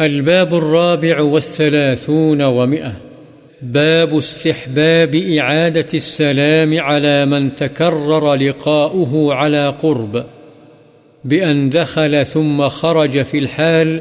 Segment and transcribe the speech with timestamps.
[0.00, 2.92] الباب الرابع والثلاثون ومئة.
[3.62, 10.18] باب استحباب إعادة السلام على من تكرر لقاؤه على قرب.
[11.24, 13.98] بأن دخل ثم خرج في الحال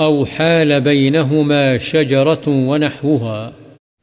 [0.00, 3.50] أو حال بينهما شجرة ونحوها.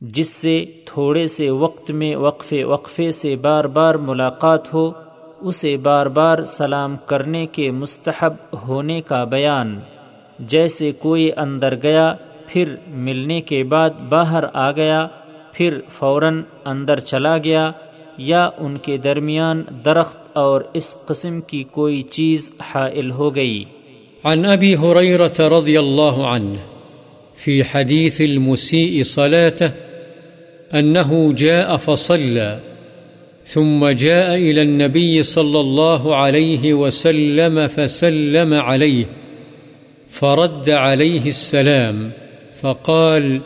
[0.01, 4.91] جس سے تھوڑے سے وقت میں وقفے وقفے سے بار بار ملاقات ہو،
[5.41, 8.33] اسے بار بار سلام کرنے کے مستحب
[8.67, 9.79] ہونے کا بیان۔
[10.39, 12.15] جیسے کوئی اندر گیا،
[12.47, 15.07] پھر ملنے کے بعد باہر آ گیا،
[15.51, 17.71] پھر فوراً اندر چلا گیا،
[18.17, 23.63] یا ان کے درمیان درخت اور اس قسم کی کوئی چیز حائل ہو گئی۔
[24.23, 26.59] عن أبي هريرة رضي الله عنه
[27.35, 29.69] في حديث المسيء صلاته
[30.79, 32.57] أنه جاء فصلى
[33.45, 39.05] ثم جاء إلى النبي صلى الله عليه وسلم فسلم عليه
[40.09, 42.11] فرد عليه السلام
[42.61, 43.41] فقال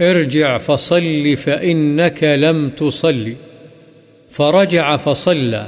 [0.00, 3.32] ارجع فصل فإنك لم تصل
[4.30, 5.66] فرجع فصلى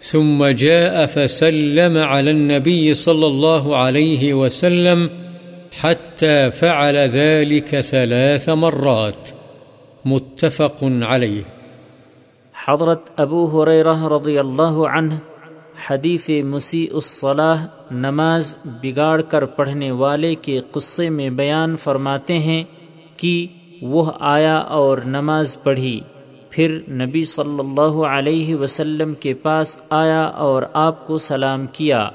[0.00, 5.10] ثم جاء فسلم على النبي صلى الله عليه وسلم
[5.72, 9.28] حتى فعل ذلك ثلاث مرات
[10.04, 11.42] متفق عليه
[12.54, 15.14] حضرت ابو حریرہ رضی اللہ عنہ
[15.86, 22.64] حدیث مسیح الصلاح نماز بگاڑ کر پڑھنے والے کے قصے میں بیان فرماتے ہیں
[23.16, 23.46] کہ
[23.82, 26.00] وہ آیا اور نماز پڑھی۔
[26.50, 32.08] پھر نبی صلی اللہ علیہ وسلم کے پاس آیا اور آپ کو سلام کیا۔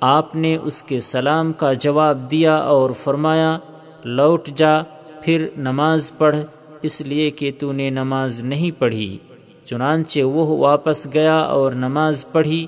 [0.00, 3.58] آپ نے اس کے سلام کا جواب دیا اور فرمایا،
[4.04, 4.78] لوٹ جا،
[5.22, 6.36] پھر نماز پڑھ،
[6.82, 9.18] اس لیے کہ تو نے نماز نہیں پڑھی۔
[9.64, 12.66] چنانچہ وہ واپس گیا اور نماز پڑھی۔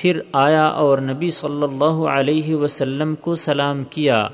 [0.00, 4.28] پھر آیا اور نبی صلی اللہ علیہ وسلم کو سلام کیا۔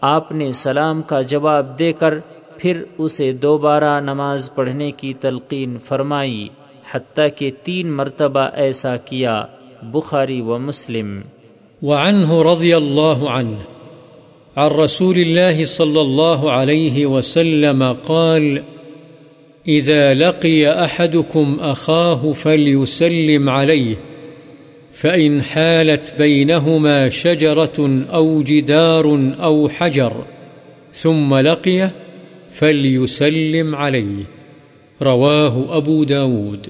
[0.00, 2.18] آپ نے سلام کا جواب دے کر
[2.56, 6.48] پھر اسے دوبارہ نماز پڑھنے کی تلقین فرمائی،
[6.94, 9.44] حتیٰ کہ تین مرتبہ ایسا کیا،
[9.82, 11.20] بخاری و مسلم۔
[11.82, 13.58] وعنه رضي الله عنه
[14.56, 18.58] عن رسول الله صلى الله عليه وسلم قال
[19.66, 23.94] إذا لقي أحدكم أخاه فليسلم عليه
[25.00, 27.78] فإن حالت بينهما شجرة
[28.14, 29.06] أو جدار
[29.42, 30.12] أو حجر
[30.94, 31.88] ثم لقيه
[32.50, 34.24] فليسلم عليه
[35.00, 36.66] رواه أبو داود.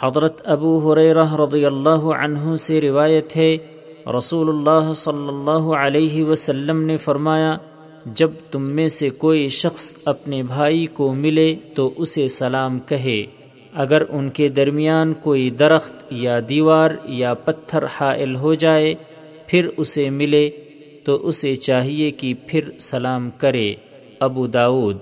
[0.00, 3.56] حضرت ابو حریرہ رضی اللہ عنہ سے روایت ہے
[4.18, 7.56] رسول اللہ صلی اللہ علیہ وسلم نے فرمایا،
[8.06, 13.24] جب تم میں سے کوئی شخص اپنے بھائی کو ملے تو اسے سلام کہے۔
[13.74, 18.94] اگر ان کے درمیان کوئی درخت یا دیوار یا پتھر حائل ہو جائے،
[19.46, 20.50] پھر اسے ملے
[21.04, 23.74] تو اسے چاہیے کہ پھر سلام کرے،
[24.20, 24.98] ابو داود